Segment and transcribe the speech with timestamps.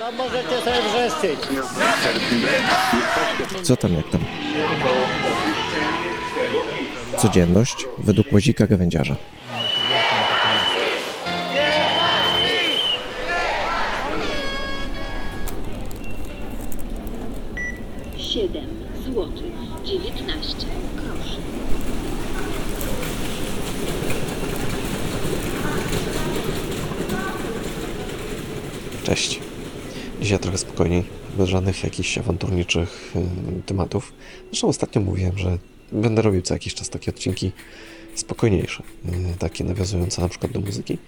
[0.00, 1.40] No możecie sobie wrzeszczyć.
[3.62, 4.20] Co tam jak tam?
[7.18, 9.16] Codzienność według łazika gawędziarza.
[18.18, 19.52] Siedem złotych
[19.84, 21.38] dziewiętnaście groszy.
[29.04, 29.47] Cześć.
[30.20, 31.04] Dzisiaj trochę spokojniej,
[31.36, 34.12] bez żadnych jakichś awanturniczych y, tematów.
[34.50, 35.58] Zresztą ostatnio mówiłem, że
[35.92, 37.52] będę robił co jakiś czas takie odcinki
[38.14, 38.82] spokojniejsze,
[39.34, 40.98] y, takie nawiązujące na przykład do muzyki.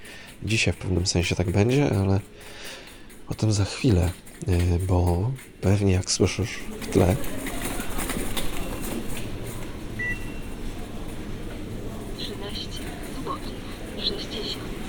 [0.42, 2.20] Dzisiaj w pewnym sensie tak będzie, ale
[3.28, 4.10] o tym za chwilę,
[4.48, 7.16] y, bo pewnie jak słyszysz w tle,
[13.24, 13.54] złotych
[13.98, 14.79] sześćdziesiąt pięć groszy.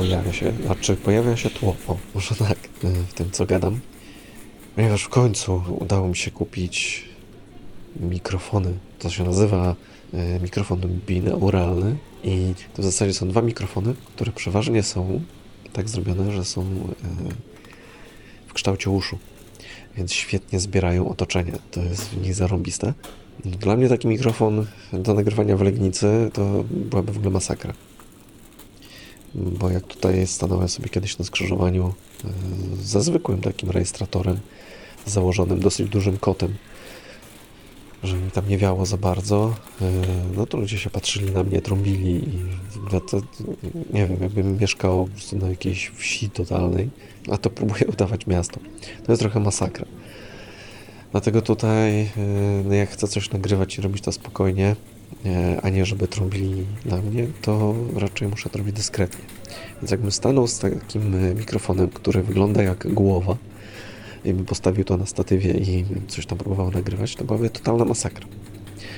[0.00, 3.80] Pojawia się, znaczy pojawia się tło, o, może tak, y, w tym co gadam.
[4.74, 7.04] Ponieważ w końcu udało mi się kupić
[8.00, 8.72] mikrofony.
[8.98, 9.76] To się nazywa
[10.14, 15.20] y, mikrofon binauralny i to w zasadzie są dwa mikrofony, które przeważnie są
[15.72, 16.66] tak zrobione, że są y,
[18.46, 19.18] w kształcie uszu.
[19.96, 21.52] Więc świetnie zbierają otoczenie.
[21.70, 22.92] To jest w nich zarąbiste.
[23.44, 27.72] Dla mnie taki mikrofon do nagrywania w Legnicy to byłaby w ogóle masakra
[29.34, 31.94] bo jak tutaj stanąłem sobie kiedyś na skrzyżowaniu
[32.82, 34.38] ze zwykłym takim rejestratorem
[35.06, 36.54] założonym dosyć dużym kotem,
[38.02, 39.90] że mi tam nie wiało za bardzo, e,
[40.36, 42.38] no to ludzie się patrzyli na mnie, trąbili i
[42.92, 43.20] ja to,
[43.92, 46.90] nie wiem, jakbym mieszkał na jakiejś wsi totalnej,
[47.32, 48.60] a to próbuję udawać miasto.
[49.06, 49.86] To jest trochę masakra.
[51.12, 52.08] Dlatego tutaj, e,
[52.64, 54.76] no jak chcę coś nagrywać i robić to spokojnie,
[55.62, 59.24] a nie żeby trąbili na mnie, to raczej muszę to robić dyskretnie.
[59.82, 63.36] Więc jakbym stanął z takim e, mikrofonem, który wygląda jak głowa
[64.24, 68.26] i bym postawił to na statywie i coś tam próbował nagrywać, to byłaby totalna masakra.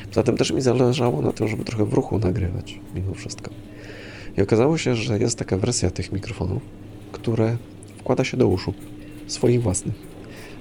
[0.09, 3.51] Poza tym też mi zależało na tym, żeby trochę w ruchu nagrywać, mimo wszystko.
[4.39, 6.63] I okazało się, że jest taka wersja tych mikrofonów,
[7.13, 7.57] które
[7.99, 8.75] wkłada się do uszu,
[9.27, 10.09] swoich własnych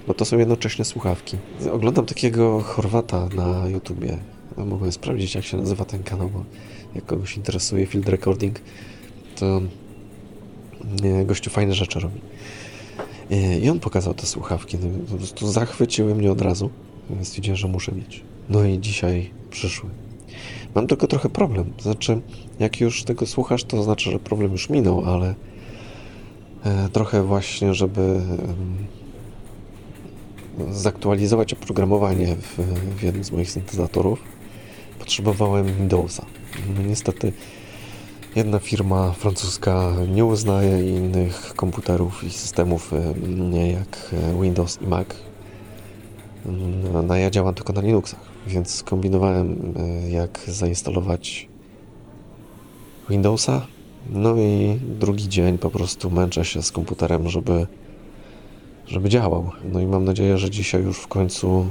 [0.07, 1.37] bo to są jednocześnie słuchawki.
[1.71, 4.17] Oglądam takiego Chorwata na YouTubie.
[4.65, 6.43] Mogłem sprawdzić, jak się nazywa ten kanał, bo
[6.95, 8.59] jak kogoś interesuje field recording,
[9.35, 9.61] to
[11.03, 12.19] nie, gościu fajne rzeczy robi.
[13.31, 14.77] E, I on pokazał te słuchawki.
[14.81, 16.69] No, po prostu zachwyciły mnie od razu.
[17.23, 18.23] Stwierdziłem, że muszę mieć.
[18.49, 19.89] No i dzisiaj przyszły.
[20.75, 21.73] Mam tylko trochę problem.
[21.81, 22.21] Znaczy,
[22.59, 25.35] jak już tego słuchasz, to znaczy, że problem już minął, ale
[26.63, 28.21] e, trochę właśnie, żeby
[30.71, 32.57] zaktualizować oprogramowanie w,
[32.97, 34.36] w jednym z moich syntezatorów,
[35.07, 36.25] potrzebowałem Windowsa.
[36.87, 37.33] Niestety
[38.35, 45.07] jedna firma francuska nie uznaje innych komputerów i systemów e, jak Windows i Mac.
[47.07, 51.47] No, ja działam tylko na Linuxach, więc kombinowałem e, jak zainstalować
[53.09, 53.67] Windowsa.
[54.09, 57.67] No i drugi dzień po prostu męczę się z komputerem, żeby
[58.87, 59.51] żeby działał.
[59.73, 61.65] No i mam nadzieję, że dzisiaj już w końcu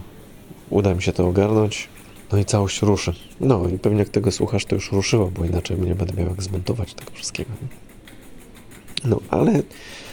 [0.70, 1.88] uda mi się to ogarnąć.
[2.32, 3.12] No i całość ruszy.
[3.41, 6.42] No i pewnie jak tego słuchasz, to już ruszyło, bo inaczej nie będę miał jak
[6.42, 7.50] zmontować tego wszystkiego.
[9.04, 9.62] No, ale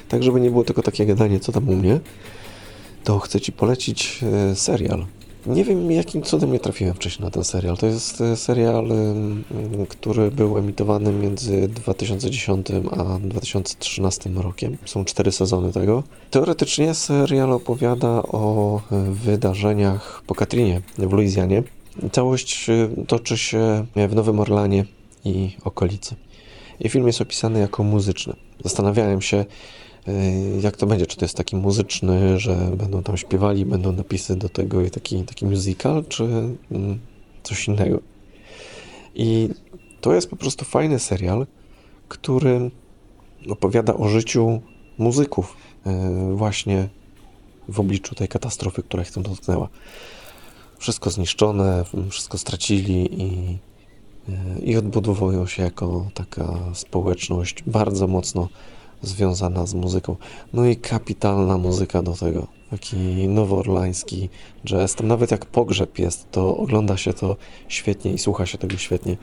[0.10, 2.00] tak, żeby nie było tylko takie gadanie, co tam u mnie,
[3.04, 4.20] to chcę Ci polecić
[4.52, 5.06] e, serial.
[5.46, 7.78] Nie wiem, jakim cudem nie trafiłem wcześniej na ten serial.
[7.78, 9.44] To jest e, serial, em,
[9.90, 14.78] który był emitowany między 2010 a 2013 rokiem.
[14.86, 16.04] Są cztery sezony tego.
[16.32, 21.64] Teoretycznie serial opowiada o e, wydarzeniach po Katrinie w Luizjanie.
[22.12, 24.86] Całość e, toczy się w Nowym Orlanie
[25.26, 26.16] i okolicy.
[26.80, 28.34] I film jest opisany jako muzyczny.
[28.64, 29.46] Zastanawiałem się,
[30.08, 30.12] y,
[30.62, 34.50] jak to będzie, czy to jest taki muzyczny, że będą tam śpiewali, będą napisy do
[34.50, 36.24] tego i taki, taki musical, czy
[36.72, 37.00] mm,
[37.44, 38.00] coś innego.
[39.16, 39.50] I
[40.02, 41.48] to jest po prostu fajny serial,
[42.08, 42.72] który
[43.50, 44.62] opowiada o życiu
[44.98, 45.56] muzyków
[45.88, 46.90] y, właśnie
[47.70, 49.70] w obliczu tej katastrofy, która ich tam dotknęła.
[50.84, 53.58] Wszystko zniszczone, wszystko stracili i
[54.64, 58.50] i odbudowują się jako taka społeczność bardzo mocno
[59.02, 60.16] związana z muzyką.
[60.54, 62.48] No i kapitalna muzyka do tego.
[62.72, 64.30] Taki nowoorlański
[64.66, 64.96] jazz.
[64.96, 67.36] Tam nawet jak pogrzeb jest, to ogląda się to
[67.68, 69.18] świetnie i słucha się tego świetnie.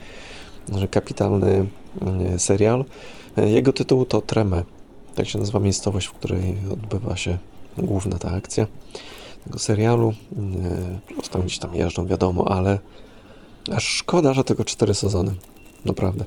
[0.91, 1.65] Kapitalny
[2.01, 2.85] mm, serial.
[3.37, 4.63] Jego tytuł to Treme.
[5.15, 7.37] Tak się nazywa miejscowość, w której odbywa się
[7.77, 8.67] główna ta akcja
[9.43, 10.13] tego serialu.
[11.07, 12.79] Plus tam gdzieś tam jeżdżą, wiadomo, ale
[13.79, 15.35] szkoda, że tylko cztery sezony.
[15.85, 16.25] Naprawdę.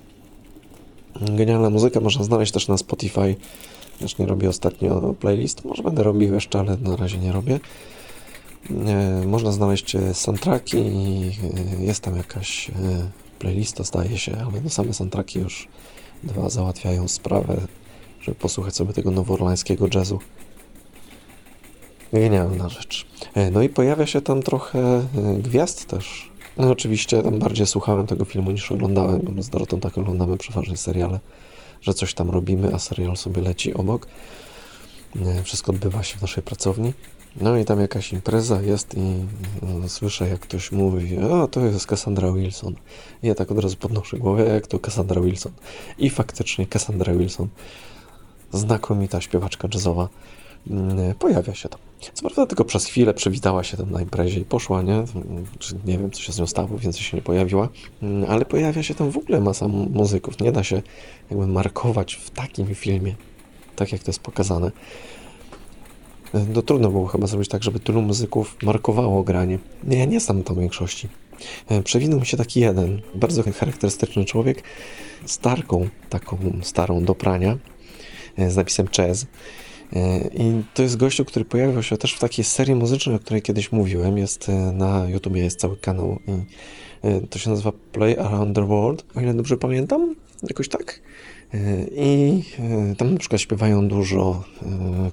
[1.20, 3.36] Genialna muzyka można znaleźć też na Spotify.
[4.00, 5.64] Też nie robię ostatnio playlist.
[5.64, 7.60] Może będę robił jeszcze, ale na razie nie robię.
[8.70, 11.30] E, Można znaleźć e, soundtracki i
[11.80, 12.72] e, jest tam jakaś e,
[13.38, 15.68] playlista, zdaje się, ale no same soundtracki już
[16.22, 17.56] dwa załatwiają sprawę,
[18.20, 20.18] żeby posłuchać sobie tego nowoorlańskiego jazzu.
[22.14, 23.06] Genialna rzecz.
[23.34, 25.04] E, No i pojawia się tam trochę e,
[25.38, 26.30] gwiazd też.
[26.56, 30.36] No oczywiście tam bardziej słuchałem tego filmu niż oglądałem, bo my z Dorotą tak oglądamy
[30.36, 31.20] przeważnie seriale,
[31.80, 34.06] że coś tam robimy, a serial sobie leci obok.
[35.44, 36.92] Wszystko odbywa się w naszej pracowni.
[37.40, 39.24] No i tam jakaś impreza jest i
[39.88, 42.74] słyszę jak ktoś mówi, a to jest Cassandra Wilson.
[43.22, 45.52] I ja tak od razu podnoszę głowę, jak to Cassandra Wilson.
[45.98, 47.48] I faktycznie Cassandra Wilson,
[48.52, 50.08] znakomita śpiewaczka jazzowa,
[50.70, 51.80] mm, pojawia się tam.
[52.12, 55.04] Co prawda tylko przez chwilę przywitała się tam na imprezie i poszła, nie?
[55.84, 57.68] Nie wiem, co się z nią stało, więc się nie pojawiła.
[58.02, 60.40] Mm, Ale pojawia się tam w ogóle masa mu- muzyków.
[60.40, 60.82] Nie da się
[61.30, 63.14] jakby markować w takim filmie,
[63.76, 64.70] tak jak to jest pokazane.
[66.54, 69.58] No trudno było chyba zrobić tak, żeby tylu muzyków markowało granie.
[69.84, 71.08] Nie, ja nie znam tam większości.
[71.68, 74.62] E, Przewinął mi się taki jeden, bardzo charakterystyczny człowiek,
[75.26, 77.58] z tarką taką starą do prania,
[78.38, 79.26] e, z napisem Chess.
[79.92, 83.42] E, I to jest gościu, który pojawił się też w takiej serii muzycznej, o której
[83.42, 84.18] kiedyś mówiłem.
[84.18, 86.30] Jest e, na YouTubie, jest cały kanał i
[87.06, 91.00] e, to się nazywa Play Around the World, o ile dobrze pamiętam, jakoś tak.
[91.96, 92.42] I
[92.98, 94.44] tam na przykład śpiewają dużo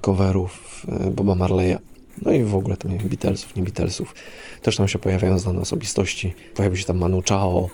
[0.02, 1.78] coverów Boba Marleya.
[2.22, 4.16] No i w ogóle tam Beatlesów, nie Beatlesów.
[4.62, 6.34] Też tam się pojawiają znane osobistości.
[6.56, 7.70] Pojawił się tam Manu Chao,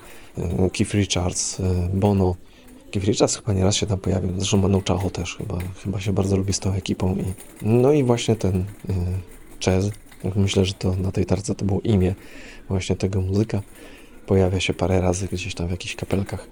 [0.74, 1.62] Keith Richards,
[1.94, 2.36] Bono.
[3.04, 4.34] Richards chyba nieraz się tam pojawił.
[4.38, 7.16] Zresztą Manu Chao też chyba, chyba się bardzo lubi z tą ekipą.
[7.16, 7.24] I,
[7.62, 8.94] no i właśnie ten e,
[9.66, 9.90] Chaz,
[10.36, 12.16] myślę, że to na tej tarce to było imię
[12.70, 13.62] właśnie tego muzyka.
[14.26, 16.48] Pojawia się parę razy gdzieś tam w jakichś kapelkach.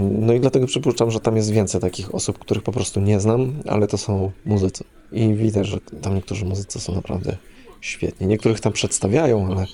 [0.00, 3.52] No i dlatego przypuszczam, że tam jest więcej takich osób, których po prostu nie znam,
[3.66, 4.84] ale to są muzycy.
[5.12, 7.36] I widać, że tam niektórzy muzycy są naprawdę
[7.80, 8.26] świetni.
[8.26, 9.66] Niektórych tam przedstawiają, ale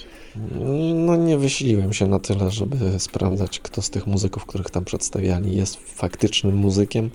[0.95, 5.57] no nie wysiliłem się na tyle, żeby sprawdzać, kto z tych muzyków, których tam przedstawiali,
[5.57, 7.11] jest faktycznym muzykiem,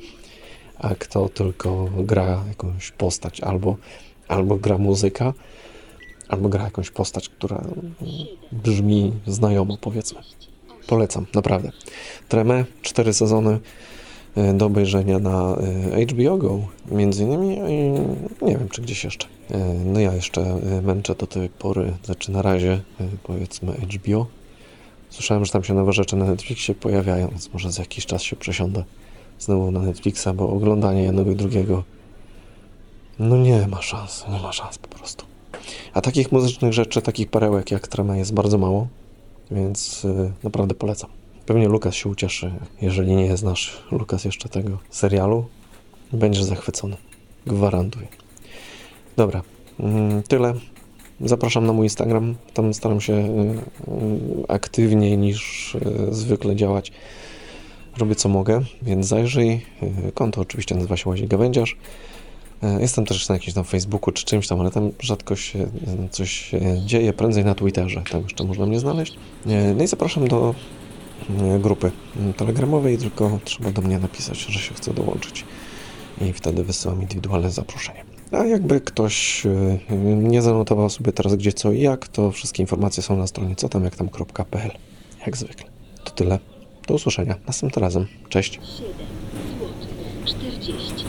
[0.80, 3.78] a kto tylko gra jakąś postać, albo,
[4.28, 5.34] albo gra muzyka,
[6.28, 7.64] albo gra jakąś postać, która
[8.52, 10.20] brzmi znajomo, powiedzmy.
[10.88, 11.72] Polecam, naprawdę.
[12.30, 13.60] Tremę, cztery sezony
[14.54, 15.58] do obejrzenia na
[15.92, 16.60] e, HBO Go,
[16.92, 17.92] między innymi, i
[18.46, 19.28] nie wiem, czy gdzieś jeszcze.
[19.52, 24.26] E, No ja jeszcze e, męczę do tej pory, znaczy na razie, e, powiedzmy HBO.
[25.10, 28.36] Słyszałem, że tam się nowe rzeczy na Netflixie pojawiają, więc może za jakiś czas się
[28.36, 28.84] przesiądę
[29.40, 31.84] znowu na Netflixa, bo oglądanie jednego i drugiego
[33.20, 35.26] no nie ma szans, nie ma szans po prostu.
[35.94, 38.88] A takich muzycznych rzeczy, takich perełek jak Trema jest bardzo mało,
[39.52, 40.08] więc
[40.44, 41.10] naprawdę polecam.
[41.46, 42.52] Pewnie Lukas się ucieszy,
[42.82, 45.46] jeżeli nie znasz Lukas jeszcze tego serialu.
[46.14, 46.98] Będziesz zachwycony.
[47.46, 48.08] Gwarantuję.
[49.18, 49.42] Dobra,
[49.80, 50.54] mm, tyle.
[51.22, 52.36] Zapraszam na mój Instagram.
[52.54, 55.80] Tam staram się y, y, aktywniej niż y,
[56.12, 56.92] zwykle działać.
[57.98, 59.66] Robię co mogę, więc zajrzyj.
[60.14, 61.78] Konto oczywiście nazywa się Łazik Gawędziarz.
[62.80, 65.68] Jestem też na jakimś tam Facebooku czy czymś tam, ale tam rzadko się
[66.12, 66.52] coś
[66.86, 69.18] dzieje, prędzej na Twitterze, tam jeszcze można mnie znaleźć.
[69.76, 70.56] No i zapraszam do
[71.60, 75.46] grupy m, telegramowej, tylko trzeba do mnie napisać, że się chce dołączyć
[76.22, 78.04] i wtedy wysyłam indywidualne zaproszenie.
[78.32, 83.04] A jakby ktoś e, nie zanotował sobie teraz gdzie co i jak, to wszystkie informacje
[83.04, 84.72] są na stronie cotamjaktam.pl
[85.26, 85.66] jak zwykle.
[86.04, 86.40] To tyle.
[86.88, 88.08] Do usłyszenia następnym razem.
[88.30, 88.54] Cześć.
[88.54, 88.62] 7
[89.60, 89.72] zł
[90.26, 91.06] 40